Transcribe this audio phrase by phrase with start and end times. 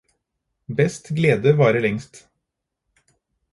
[0.77, 2.15] Best glede varer lengst